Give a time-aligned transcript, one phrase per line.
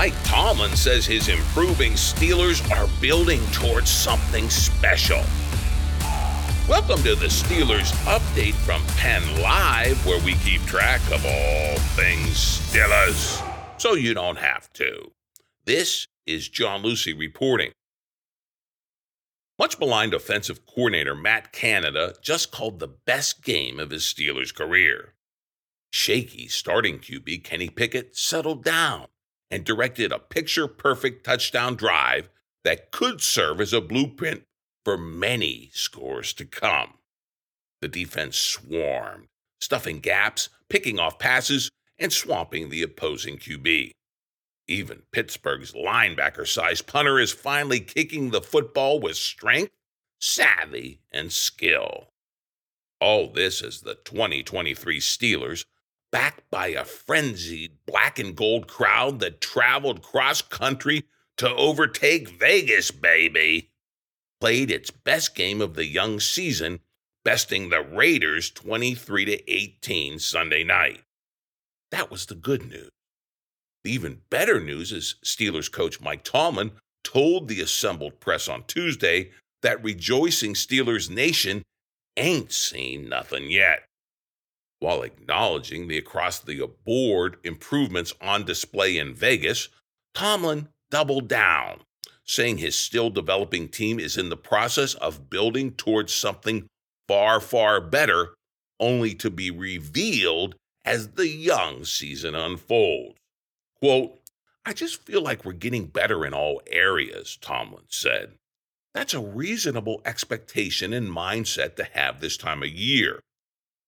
[0.00, 5.22] Mike Tomlin says his improving Steelers are building towards something special.
[6.66, 12.34] Welcome to the Steelers update from Penn Live, where we keep track of all things
[12.72, 15.12] Steelers, so you don't have to.
[15.66, 17.72] This is John Luciew reporting.
[19.58, 25.12] Much maligned offensive coordinator Matt Canada just called the best game of his Steelers career.
[25.92, 29.08] Shaky starting QB Kenny Pickett settled down
[29.50, 32.28] and directed a picture perfect touchdown drive
[32.64, 34.42] that could serve as a blueprint
[34.84, 36.94] for many scores to come.
[37.80, 39.26] The defense swarmed,
[39.60, 43.92] stuffing gaps, picking off passes, and swamping the opposing QB.
[44.68, 49.72] Even Pittsburgh's linebacker sized punter is finally kicking the football with strength,
[50.20, 52.08] savvy, and skill.
[53.00, 55.64] All this as the 2023 Steelers
[56.10, 61.04] backed by a frenzied black and gold crowd that traveled cross country
[61.36, 63.70] to overtake Vegas, baby.
[64.40, 66.80] Played its best game of the young season,
[67.24, 71.02] besting the Raiders 23 to 18 Sunday night.
[71.90, 72.90] That was the good news.
[73.84, 76.72] The even better news is Steelers coach Mike Tomlin
[77.02, 79.30] told the assembled press on Tuesday
[79.62, 81.62] that rejoicing Steelers Nation
[82.16, 83.84] ain't seen nothing yet
[84.80, 89.68] while acknowledging the across the board improvements on display in Vegas,
[90.14, 91.80] Tomlin doubled down,
[92.24, 96.66] saying his still developing team is in the process of building towards something
[97.06, 98.34] far, far better,
[98.80, 100.54] only to be revealed
[100.84, 103.16] as the young season unfolds.
[103.80, 104.18] Quote,
[104.64, 108.32] I just feel like we're getting better in all areas, Tomlin said.
[108.94, 113.20] That's a reasonable expectation and mindset to have this time of year.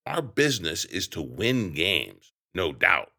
[0.06, 3.12] Our business is to win games, no doubt.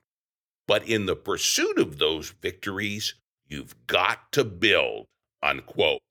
[0.67, 3.15] But in the pursuit of those victories,
[3.47, 5.07] you've got to build,
[5.41, 6.01] unquote.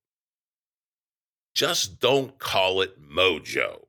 [1.55, 3.87] Just don't call it mojo.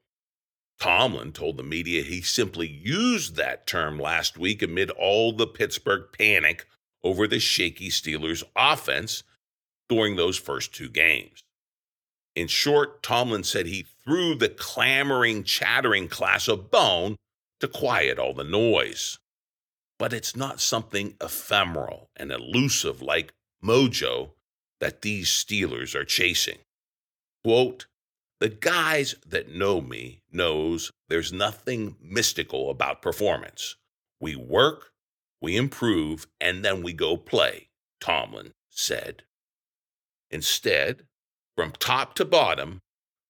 [0.80, 6.08] Tomlin told the media he simply used that term last week amid all the Pittsburgh
[6.12, 6.68] panic
[7.04, 9.24] over the shaky Steelers offense
[9.88, 11.44] during those first two games.
[12.36, 17.16] In short, Tomlin said he threw the clamoring, chattering class of bone
[17.60, 19.18] to quiet all the noise.
[19.98, 23.32] But it's not something ephemeral and elusive like
[23.64, 24.32] mojo
[24.80, 26.58] that these Steelers are chasing.
[27.44, 27.88] Quote,
[28.40, 33.78] the guys that know me knows there's nothing mystical about performance.
[34.20, 34.92] We work,
[35.42, 37.70] we improve, and then we go play,
[38.02, 39.24] Tomlin said.
[40.30, 41.04] Instead,
[41.56, 42.80] from top to bottom,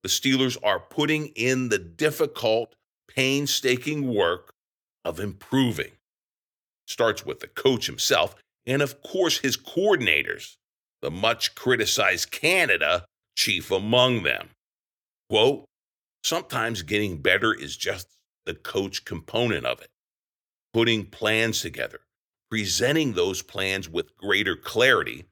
[0.03, 2.75] the Steelers are putting in the difficult,
[3.07, 4.53] painstaking work
[5.05, 5.91] of improving.
[6.87, 10.55] Starts with the coach himself and, of course, his coordinators,
[11.01, 13.05] the much criticized Canada
[13.35, 14.49] chief among them.
[15.29, 15.65] Quote,
[16.23, 18.07] sometimes getting better is just
[18.45, 19.89] the coach component of it.
[20.73, 22.01] Putting plans together,
[22.49, 25.25] presenting those plans with greater clarity,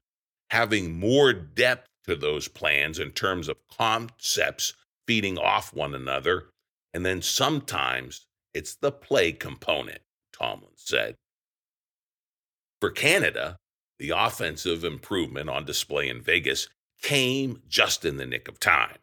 [0.50, 4.74] having more depth to those plans in terms of concepts
[5.06, 6.46] feeding off one another.
[6.94, 10.00] And then sometimes it's the play component,
[10.32, 11.14] Tomlin said.
[12.80, 13.56] For Canada,
[13.98, 16.68] the offensive improvement on display in Vegas
[17.00, 18.98] came just in the nick of time.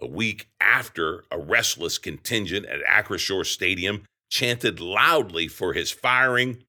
[0.00, 6.64] A week after a restless contingent at Acrisure Stadium chanted loudly for his firing,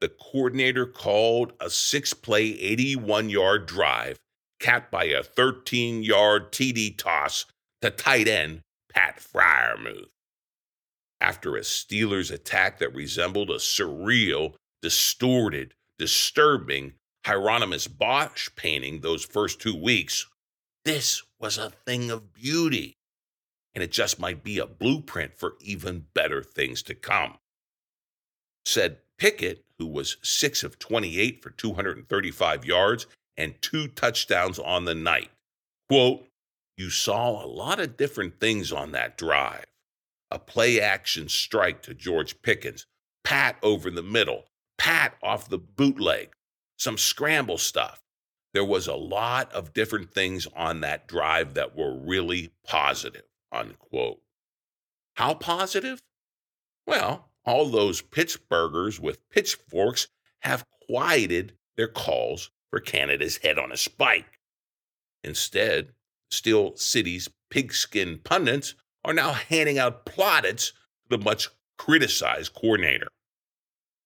[0.00, 4.18] the coordinator called a six play, 81 yard drive
[4.58, 7.46] capped by a 13 yard TD toss
[7.82, 8.60] to tight end
[8.92, 10.08] Pat Freiermuth.
[11.20, 16.94] After a Steelers attack that resembled a surreal, distorted, disturbing
[17.24, 20.26] Hieronymus Bosch painting those first two weeks,
[20.84, 22.96] this was a thing of beauty,
[23.74, 27.38] and it just might be a blueprint for even better things to come.
[28.64, 33.06] Said Pickett, who was 6 of 28 for 235 yards
[33.36, 35.30] and two touchdowns on the night.
[35.88, 36.26] Quote,
[36.76, 39.64] You saw a lot of different things on that drive.
[40.30, 42.86] A play action strike to George Pickens,
[43.22, 44.44] Pat over the middle,
[44.78, 46.30] Pat off the bootleg,
[46.76, 48.02] some scramble stuff.
[48.52, 54.20] There was a lot of different things on that drive that were really positive, unquote.
[55.14, 56.00] How positive?
[56.86, 60.08] Well, all those Pittsburghers with pitchforks
[60.40, 62.50] have quieted their calls
[62.80, 64.38] Canada's head on a spike.
[65.24, 65.92] Instead,
[66.30, 68.74] Steel City's pigskin pundits
[69.04, 73.08] are now handing out plaudits to the much criticized coordinator.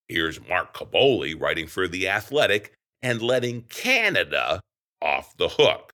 [0.07, 4.61] Here's Mark Kaboly writing for The Athletic and letting Canada
[5.01, 5.91] off the hook.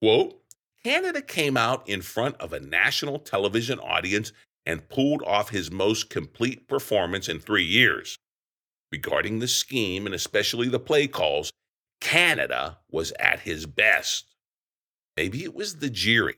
[0.00, 0.40] Quote,
[0.84, 4.32] Canada came out in front of a national television audience
[4.64, 8.16] and pulled off his most complete performance in three years.
[8.92, 11.50] Regarding the scheme and especially the play calls,
[12.00, 14.34] Canada was at his best.
[15.16, 16.36] Maybe it was the jeering.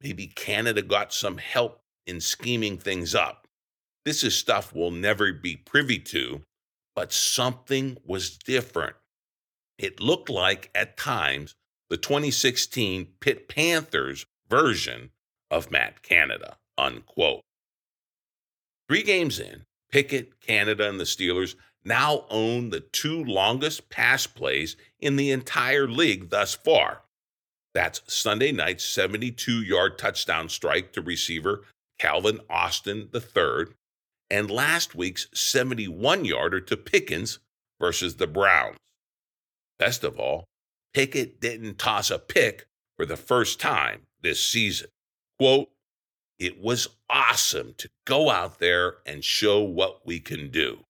[0.00, 3.46] Maybe Canada got some help in scheming things up.
[4.04, 6.42] This is stuff we'll never be privy to,
[6.94, 8.96] but something was different.
[9.78, 11.54] It looked like, at times,
[11.88, 15.10] the 2016 Pitt Panthers version
[15.50, 17.42] of Matt Canada, unquote.
[18.88, 24.76] Three games in, Pickett, Canada, and the Steelers now own the two longest pass plays
[25.00, 27.02] in the entire league thus far.
[27.74, 31.64] That's Sunday night's 72 yard touchdown strike to receiver
[31.98, 33.66] Calvin Austin III,
[34.30, 37.38] and last week's 71 yarder to Pickens
[37.80, 38.78] versus the Browns.
[39.78, 40.44] Best of all,
[40.94, 44.88] Pickett didn't toss a pick for the first time this season.
[45.38, 45.70] Quote,
[46.38, 50.84] it was awesome to go out there and show what we can do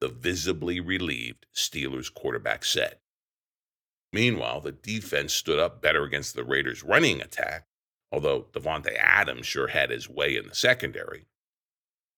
[0.00, 2.98] the visibly relieved Steelers quarterback said.
[4.12, 7.66] Meanwhile, the defense stood up better against the Raiders' running attack,
[8.12, 11.26] although Davante Adams sure had his way in the secondary.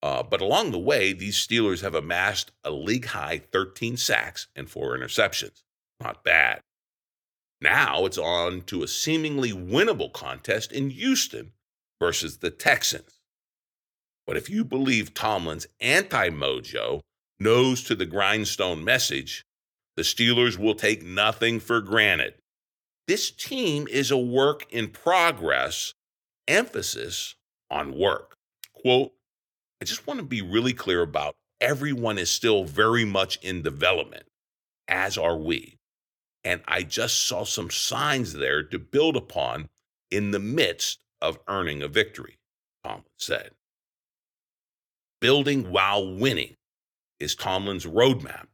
[0.03, 4.69] Uh, but along the way, these Steelers have amassed a league high 13 sacks and
[4.69, 5.63] four interceptions.
[6.01, 6.61] Not bad.
[7.61, 11.53] Now it's on to a seemingly winnable contest in Houston
[11.99, 13.21] versus the Texans.
[14.27, 17.01] But if you believe Tomlin's anti mojo,
[17.39, 19.45] nose to the grindstone message,
[19.97, 22.35] the Steelers will take nothing for granted.
[23.07, 25.95] This team is a work in progress,
[26.49, 27.35] emphasis
[27.71, 28.37] on work.
[28.73, 29.13] Quote,
[29.81, 34.25] I just want to be really clear about everyone is still very much in development,
[34.89, 35.79] as are we.
[36.45, 39.69] And I just saw some signs there to build upon
[40.11, 42.39] in the midst of earning a victory,
[42.85, 43.51] Tomlin said.
[45.21, 46.55] Building while winning
[47.19, 48.47] is Tomlin's roadmap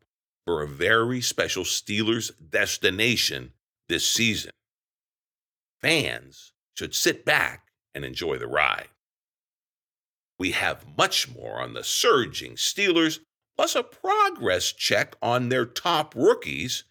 [0.47, 3.53] for a very special Steelers destination
[3.89, 4.53] this season.
[5.81, 8.89] Fans should sit back and enjoy the ride.
[10.39, 13.21] We have much more on the surging Steelers,
[13.57, 16.85] plus a progress check on their top rookies,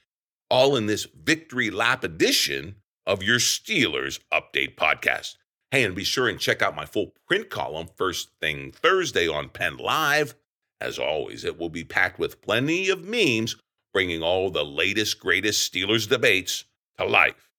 [0.49, 2.75] all in this Victory Lap edition
[3.05, 5.35] of your Steelers Update podcast.
[5.71, 9.49] Hey, and be sure and check out my full print column first thing Thursday on
[9.49, 10.35] Penn Live
[10.81, 13.55] as always, it will be packed with plenty of memes,
[13.93, 16.65] bringing all the latest, greatest Steelers debates
[16.97, 17.49] to life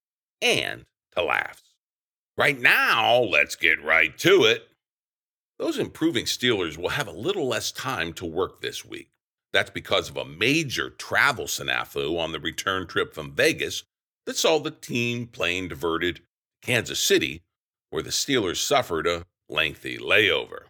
[0.40, 0.84] and
[1.16, 1.62] to laughs.
[2.36, 4.68] Right now, let's get right to it.
[5.58, 9.10] Those improving Steelers will have a little less time to work this week.
[9.52, 13.84] That's because of a major travel snafu on the return trip from Vegas
[14.26, 16.22] that saw the team plane diverted to
[16.62, 17.42] Kansas City,
[17.90, 20.64] where the Steelers suffered a lengthy layover.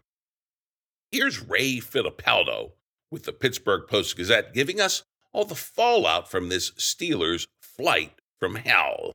[1.12, 2.72] Here's Ray Fittipaldo
[3.10, 5.02] with the Pittsburgh Post Gazette giving us
[5.34, 9.12] all the fallout from this Steelers flight from hell.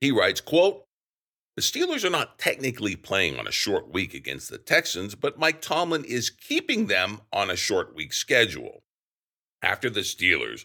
[0.00, 0.84] He writes, quote,
[1.54, 5.60] the Steelers are not technically playing on a short week against the Texans, but Mike
[5.60, 8.82] Tomlin is keeping them on a short week schedule.
[9.60, 10.64] After the Steelers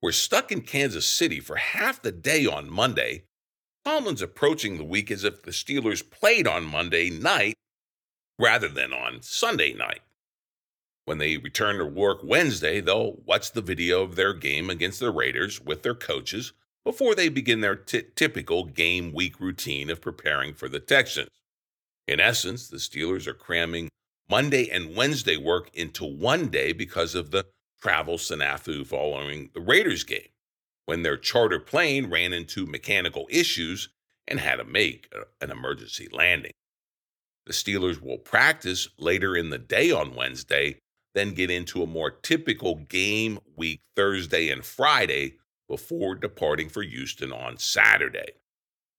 [0.00, 3.24] were stuck in Kansas City for half the day on Monday,
[3.84, 7.56] Tomlin's approaching the week as if the Steelers played on Monday night
[8.38, 10.02] rather than on Sunday night.
[11.04, 15.10] When they return to work Wednesday, they'll watch the video of their game against the
[15.10, 16.52] Raiders with their coaches
[16.84, 21.28] before they begin their t- typical game week routine of preparing for the Texans.
[22.06, 23.88] In essence, the Steelers are cramming
[24.28, 27.46] Monday and Wednesday work into one day because of the
[27.80, 30.28] travel snafu following the Raiders game,
[30.86, 33.88] when their charter plane ran into mechanical issues
[34.28, 36.52] and had to make an emergency landing.
[37.46, 40.78] The Steelers will practice later in the day on Wednesday,
[41.14, 45.36] then get into a more typical game week Thursday and Friday
[45.68, 48.32] before departing for Houston on Saturday.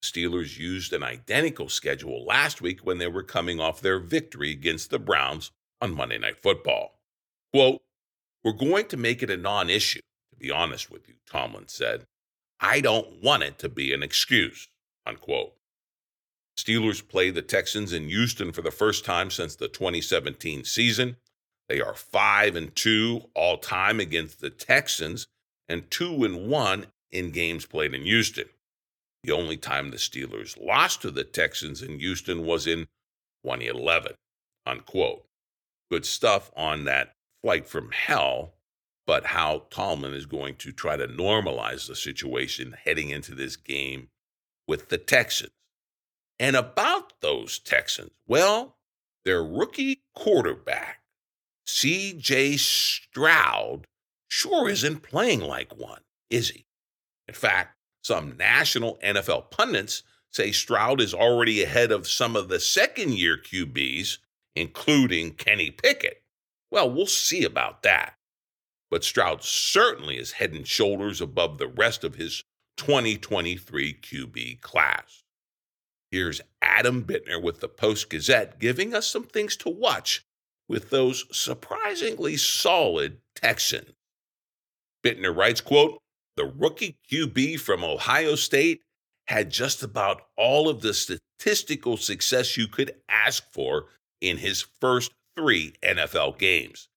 [0.04, 4.90] Steelers used an identical schedule last week when they were coming off their victory against
[4.90, 5.52] the Browns
[5.82, 7.00] on Monday Night Football.
[7.54, 7.82] Quote,
[8.44, 10.02] We're going to make it a non issue,
[10.32, 12.06] to be honest with you, Tomlin said.
[12.60, 14.68] I don't want it to be an excuse,
[15.06, 15.54] unquote.
[16.58, 21.18] Steelers play the Texans in Houston for the first time since the 2017 season.
[21.70, 25.28] They are 5 and 2 all time against the Texans
[25.68, 28.50] and 2 and 1 in games played in Houston.
[29.24, 32.88] The only time the Steelers lost to the Texans in Houston was in
[33.44, 34.14] 2011.
[34.66, 35.26] Unquote.
[35.90, 38.54] Good stuff on that flight from hell,
[39.06, 44.10] but how Tomlin is going to try to normalize the situation heading into this game
[44.68, 45.52] with the Texans.
[46.40, 48.76] And about those Texans, well,
[49.24, 51.03] their rookie quarterback,
[51.68, 53.88] CJ Stroud,
[54.28, 56.66] sure isn't playing like one, is he?
[57.28, 62.60] In fact, some national NFL pundits say Stroud is already ahead of some of the
[62.60, 64.18] second year QBs,
[64.56, 66.24] including Kenny Pickett.
[66.70, 68.16] Well, we'll see about that.
[68.90, 72.44] But Stroud certainly is head and shoulders above the rest of his
[72.78, 75.24] 2023 QB class.
[76.12, 80.26] Here's Adam Bittner with the Post Gazette giving us some things to watch
[80.68, 83.92] with those surprisingly solid Texans.
[85.04, 86.00] Bittner writes, quote,
[86.36, 88.82] the rookie QB from Ohio State
[89.28, 93.86] had just about all of the statistical success you could ask for
[94.22, 96.88] in his first three NFL games.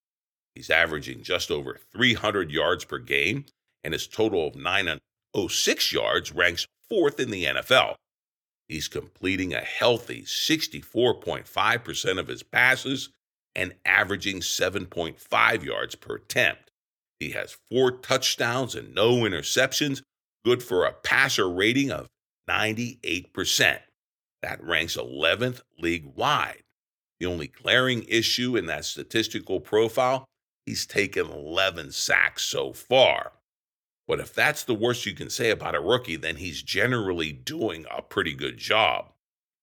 [0.54, 3.44] He's averaging just over 300 yards per game,
[3.84, 7.96] and his total of 906 yards ranks fourth in the NFL.
[8.68, 13.10] He's completing a healthy 64.5% of his passes
[13.56, 16.70] and averaging 7.5 yards per attempt.
[17.18, 20.02] He has four touchdowns and no interceptions,
[20.44, 22.06] good for a passer rating of
[22.48, 23.78] 98%.
[24.42, 26.62] That ranks 11th league wide.
[27.18, 30.26] The only glaring issue in that statistical profile,
[30.66, 33.32] he's taken 11 sacks so far.
[34.06, 37.86] But if that's the worst you can say about a rookie, then he's generally doing
[37.90, 39.12] a pretty good job.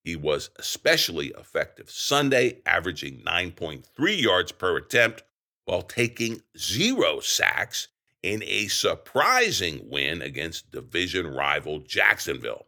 [0.03, 5.23] He was especially effective Sunday, averaging 9.3 yards per attempt
[5.65, 7.87] while taking zero sacks
[8.21, 12.67] in a surprising win against division rival Jacksonville.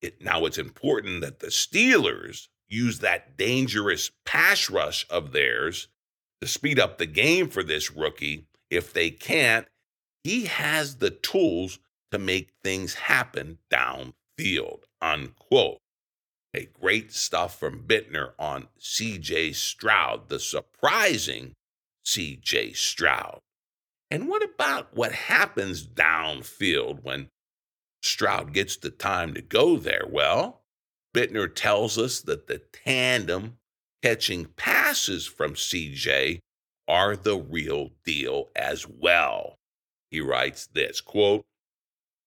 [0.00, 5.88] It, now, it's important that the Steelers use that dangerous pass rush of theirs
[6.40, 8.46] to speed up the game for this rookie.
[8.70, 9.66] If they can't,
[10.22, 11.78] he has the tools
[12.10, 15.80] to make things happen downfield, unquote.
[16.66, 21.54] Great stuff from Bittner on CJ Stroud, the surprising
[22.04, 23.40] CJ Stroud.
[24.10, 27.28] And what about what happens downfield when
[28.02, 30.04] Stroud gets the time to go there?
[30.08, 30.62] Well,
[31.14, 33.58] Bittner tells us that the tandem
[34.02, 36.38] catching passes from CJ
[36.86, 39.56] are the real deal as well.
[40.10, 41.44] He writes this quote,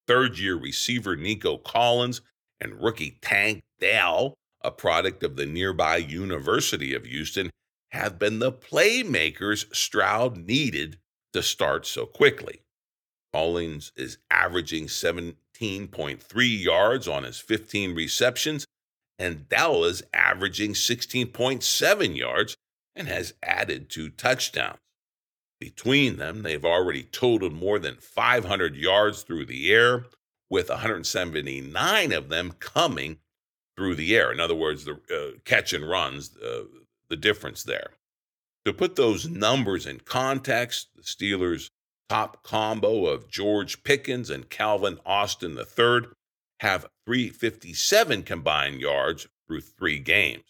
[0.07, 2.21] third year receiver Nico Collins
[2.59, 7.49] and rookie Tank Dell, a product of the nearby University of Houston,
[7.91, 10.97] have been the playmakers Stroud needed
[11.33, 12.61] to start so quickly.
[13.33, 18.65] Collins is averaging 17.3 yards on his 15 receptions,
[19.17, 22.55] and Dell is averaging 16.7 yards
[22.95, 24.77] and has added two touchdowns.
[25.59, 30.05] Between them, they've already totaled more than 500 yards through the air,
[30.49, 33.17] with 179 of them coming
[33.75, 34.31] through the air.
[34.31, 36.63] In other words, the uh, catch and runs, uh,
[37.09, 37.91] the difference there.
[38.65, 41.71] To put those numbers in context, the Steelers'
[42.09, 46.09] top combo of George Pickens and Calvin Austin III
[46.59, 50.43] have 357 combined yards through three games.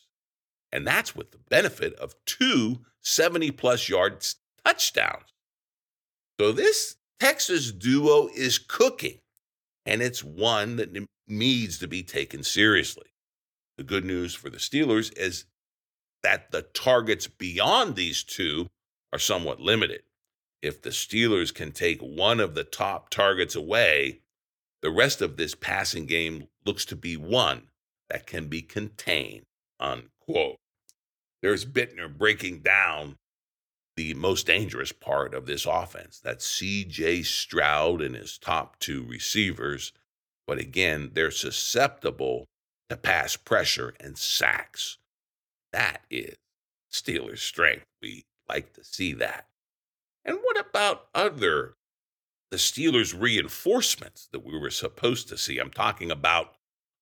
[0.71, 4.35] And that's with the benefit of two 70 plus yards
[4.65, 5.33] touchdowns.
[6.39, 9.19] So this Texas duo is cooking,
[9.85, 10.97] and it's one that
[11.27, 13.10] needs to be taken seriously.
[13.81, 15.45] The good news for the Steelers is
[16.21, 18.67] that the targets beyond these two
[19.11, 20.03] are somewhat limited.
[20.61, 24.19] If the Steelers can take one of the top targets away,
[24.83, 27.69] the rest of this passing game looks to be one
[28.07, 29.45] that can be contained.
[29.79, 30.57] Unquote.
[31.41, 33.17] There's Bittner breaking down
[33.97, 36.19] the most dangerous part of this offense.
[36.23, 39.91] That's CJ Stroud and his top two receivers.
[40.45, 42.45] but again, they're susceptible
[42.91, 44.97] to pass pressure and sacks.
[45.71, 46.35] That is
[46.91, 47.85] Steelers' strength.
[48.01, 49.47] We like to see that.
[50.25, 51.75] And what about other
[52.49, 55.57] the Steelers reinforcements that we were supposed to see?
[55.57, 56.55] I'm talking about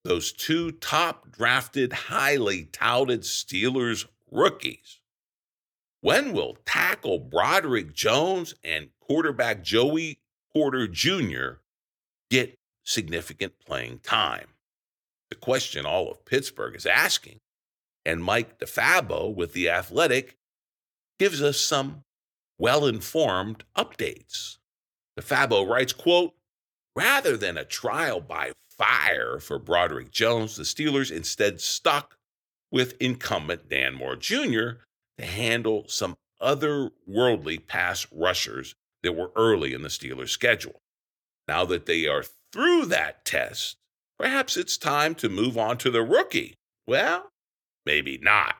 [0.03, 4.99] those two top drafted, highly touted Steelers rookies.
[6.01, 10.19] When will tackle Broderick Jones and quarterback Joey
[10.53, 11.61] Porter Jr.
[12.29, 14.49] get significant playing time?
[15.29, 17.39] The question all of Pittsburgh is asking.
[18.05, 20.37] And Mike DeFabo with The Athletic
[21.19, 22.03] gives us some
[22.57, 24.57] well-informed updates.
[25.19, 26.33] DeFabo writes, quote,
[26.95, 32.17] rather than a trial by fire for Broderick Jones, the Steelers instead stuck
[32.71, 34.79] with incumbent Dan Moore Jr.
[35.17, 40.81] to handle some otherworldly pass rushers that were early in the Steelers' schedule.
[41.47, 43.77] Now that they are through that test,
[44.19, 46.55] perhaps it's time to move on to the rookie.
[46.85, 47.31] Well,
[47.85, 48.55] maybe not.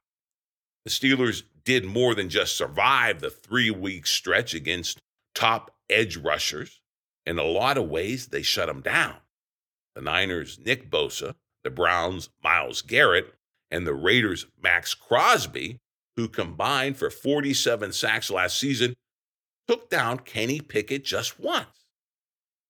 [0.85, 4.99] The Steelers did more than just survive the three week stretch against
[5.35, 6.79] top edge rushers.
[7.25, 9.15] In a lot of ways, they shut them down.
[9.95, 13.33] The Niners' Nick Bosa, the Browns' Myles Garrett,
[13.69, 15.77] and the Raiders' Maxx Crosby,
[16.15, 18.95] who combined for 47 sacks last season,
[19.67, 21.85] took down Kenny Pickett just once.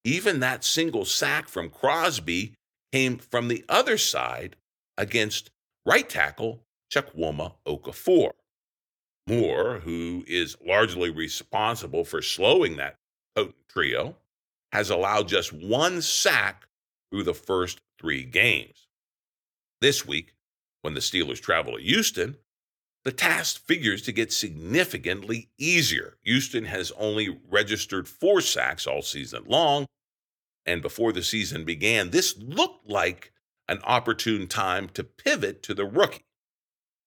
[0.04, 2.56] Even that single sack from Crosby
[2.92, 4.56] came from the other side
[4.98, 5.52] against
[5.86, 8.32] right tackle Chukwuma Okorafor.
[9.28, 12.98] Moore, who is largely responsible for slowing that
[13.36, 14.16] potent trio,
[14.72, 16.68] has allowed just one sack
[17.12, 18.88] through the first three games.
[19.82, 20.34] This week,
[20.82, 22.38] when the Steelers travel to Houston,
[23.06, 26.18] the task figures to get significantly easier.
[26.24, 29.86] Houston has only registered four sacks all season long,
[30.66, 33.32] and before the season began, this looked like
[33.68, 36.26] an opportune time to pivot to the rookie.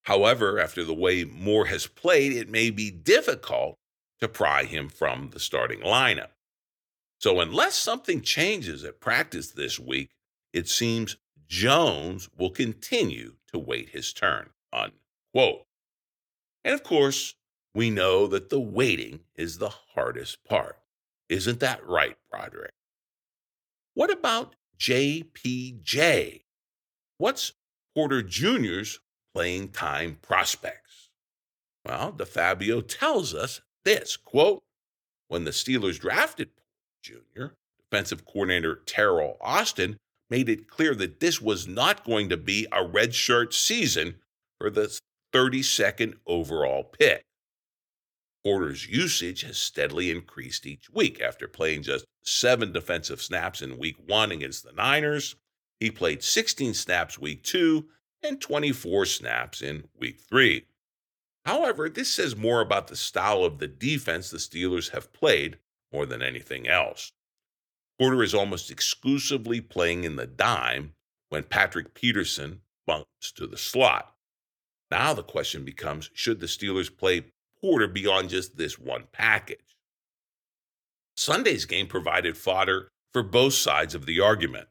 [0.02, 3.78] However, after the way Moore has played, it may be difficult
[4.20, 6.30] to pry him from the starting lineup.
[7.18, 10.10] So, unless something changes at practice this week,
[10.52, 14.50] it seems Jones will continue to wait his turn.
[14.72, 15.66] Unquote.
[16.64, 17.34] And of course,
[17.74, 20.78] we know that the waiting is the hardest part.
[21.28, 22.72] Isn't that right, Broderick?
[23.94, 26.42] What about JPJ?
[27.18, 27.52] What's
[27.94, 29.00] Porter Jr.'s
[29.34, 31.10] playing time prospects?
[31.84, 34.62] Well, DeFabo tells us this quote,
[35.28, 39.98] when the Steelers drafted Porter Jr., defensive coordinator Teryl Austin
[40.30, 44.14] made it clear that this was not going to be a redshirt season
[44.58, 44.98] for the
[45.34, 47.24] 32nd overall pick.
[48.44, 51.20] Porter's usage has steadily increased each week.
[51.20, 55.36] After playing just seven defensive snaps in week one against the Niners,
[55.78, 57.88] he played 16 snaps week two
[58.22, 60.66] and 24 snaps in week three.
[61.44, 65.58] However, this says more about the style of the defense the Steelers have played
[65.92, 67.12] more than anything else.
[67.98, 70.94] Porter is almost exclusively playing in the dime
[71.28, 74.14] when Patrick Peterson bumps to the slot.
[74.90, 77.24] Now the question becomes should the Steelers play
[77.62, 79.76] Porter beyond just this one package?
[81.16, 84.68] Sunday's game provided fodder for both sides of the argument.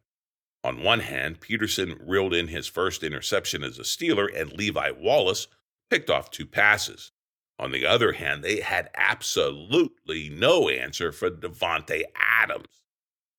[0.64, 5.48] On one hand, Peterson reeled in his first interception as a Steeler, and Levi Wallace
[5.90, 7.12] picked off two passes.
[7.58, 12.82] On the other hand, they had absolutely no answer for Davante Adams.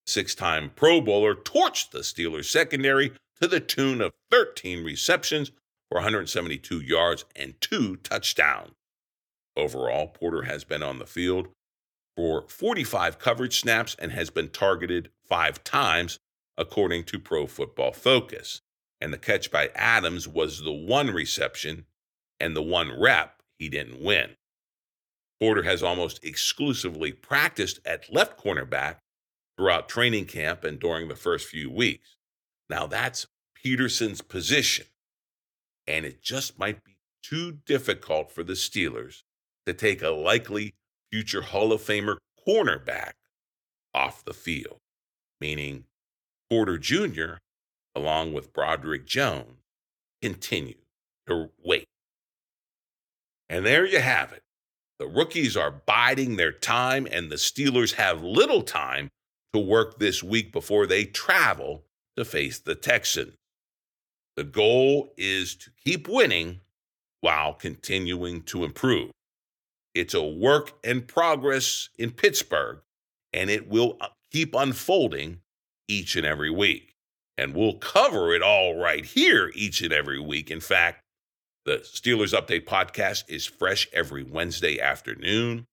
[0.06, 5.50] Six time Pro Bowler torched the Steelers secondary to the tune of 13 receptions
[5.88, 8.72] for 172 yards and two touchdowns.
[9.56, 11.48] Overall, Porter has been on the field
[12.16, 16.18] for 45 coverage snaps and has been targeted five times,
[16.56, 18.60] according to Pro Football Focus.
[19.00, 21.86] And the catch by Adams was the one reception
[22.38, 24.36] and the one rep he didn't win.
[25.40, 28.96] Porter has almost exclusively practiced at left cornerback
[29.56, 32.16] throughout training camp and during the first few weeks.
[32.70, 34.86] Now, that's Peterson's position,
[35.86, 39.24] and it just might be too difficult for the Steelers
[39.66, 40.74] to take a likely
[41.10, 43.12] future Hall of Famer cornerback
[43.94, 44.78] off the field,
[45.40, 45.84] meaning
[46.50, 47.34] Porter Jr.,
[47.94, 49.58] along with Broderick Jones,
[50.20, 50.78] continue
[51.26, 51.86] to wait.
[53.48, 54.42] And there you have it.
[54.98, 59.10] The rookies are biding their time, and the Steelers have little time
[59.52, 61.84] to work this week before they travel
[62.16, 63.34] to face the Texans.
[64.36, 66.60] The goal is to keep winning
[67.20, 69.10] while continuing to improve.
[69.94, 72.80] It's a work in progress in Pittsburgh,
[73.32, 75.40] and it will uh, keep unfolding
[75.88, 76.94] each and every week.
[77.36, 80.50] And we'll cover it all right here each and every week.
[80.50, 81.02] In fact,
[81.64, 85.66] the Steelers Update podcast is fresh every Wednesday afternoon.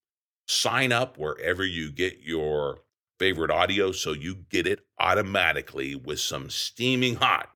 [0.48, 2.80] Sign up wherever you get your
[3.20, 7.50] favorite audio so you get it automatically with some steaming hot,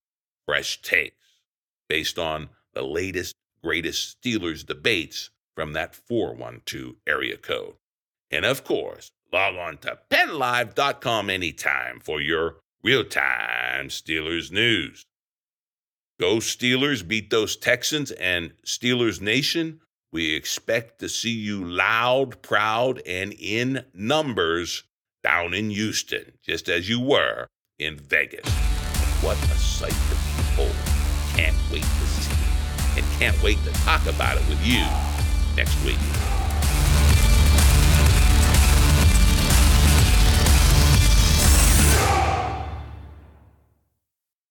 [0.45, 1.15] fresh takes
[1.87, 7.75] based on the latest, greatest Steelers debates from that 412 area code.
[8.31, 15.05] And of course, log on to pennlive.com anytime for your real time Steelers news.
[16.19, 19.81] Go Steelers, beat those Texans and Steelers Nation.
[20.11, 24.83] We expect to see you loud, proud, and in numbers
[25.23, 27.47] down in Houston, just as you were
[27.79, 28.47] in Vegas.
[29.21, 30.75] What a sight to behold.
[31.35, 35.12] Can't wait to see it and can't wait to talk about it with you
[35.55, 36.32] next week.